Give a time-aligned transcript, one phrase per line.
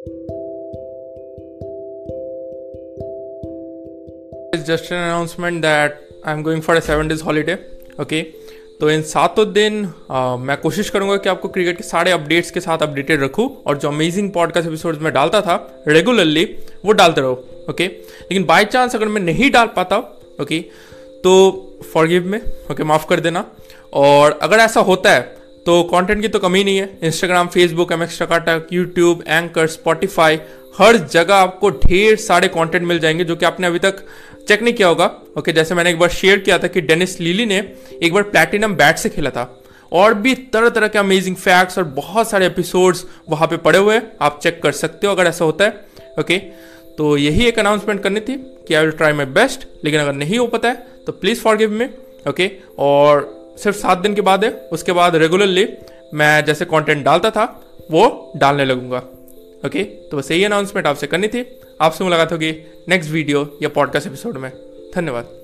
[0.00, 0.14] It's
[4.66, 7.58] just an announcement that I'm going for a seven days holiday.
[7.98, 8.22] Okay.
[8.80, 12.60] तो इन सातों दिन आ, मैं कोशिश करूँगा कि आपको क्रिकेट के सारे अपडेट्स के
[12.60, 16.44] साथ अपडेटेड रखूँ और जो अमेजिंग पॉडकास्ट एपिसोड में डालता था रेगुलरली
[16.84, 17.32] वो डालते रहो
[17.70, 19.96] ओके लेकिन बाय चांस अगर मैं नहीं डाल पाता
[20.42, 20.60] ओके
[21.24, 21.32] तो
[21.94, 22.40] फॉरगिव में
[22.70, 23.44] ओके माफ़ कर देना
[23.92, 28.02] और अगर ऐसा होता है तो कंटेंट की तो कमी नहीं है। Instagram Facebook M
[28.02, 30.38] X Takatak YouTube anchor Spotify
[30.78, 34.04] हर जगह आपको ढेर सारे कंटेंट मिल जाएँगे जो कि आपने अभी तक
[34.48, 35.06] चेक नहीं किया होगा।
[35.38, 37.58] ओके जैसे मैंने एक बार शेयर किया था कि डेनिस लीली ने
[38.02, 39.56] एक बार प्लेटिनम बैट से खेला था।
[39.92, 43.94] और भी तरह तरह के अमेजिंग फैक्ट्स और बहुत सारे एपिसोड्स वहाँ पे पड़े हुए
[43.94, 45.84] हैं। आप चेक कर सकते हो अगर ऐसा होता है।
[46.20, 46.38] ओके
[46.98, 48.36] तो यही एक अनाउंसमेंट करनी थी
[48.68, 51.56] कि I will try my best लेकिन अगर नहीं हो पाता है तो please for
[51.56, 51.86] give me
[52.28, 55.68] okay और सिर्फ़ सात दिन के बाद है, उसके बाद रेगुलरली
[56.14, 57.44] मैं जैसे कंटेंट डालता था,
[57.90, 58.98] वो डालने लगूँगा।
[59.66, 62.50] ओके तो बस यही अनाउंसमेंट आपसे करनी थी। आपसे मुलाकात होगी
[62.88, 64.52] नेक्स्ट वीडियो या पॉडकास्ट एपिसोड में।
[64.94, 65.39] धन्यवाद।